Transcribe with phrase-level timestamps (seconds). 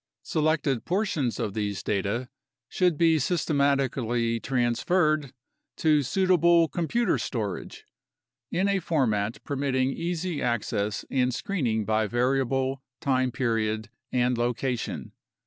[0.23, 2.27] Selected portions of these data
[2.67, 5.31] should be systematically transferred
[5.77, 7.85] to suitable computer storage,
[8.49, 15.11] in a format permitting easy access and screening by variable, time period, and location.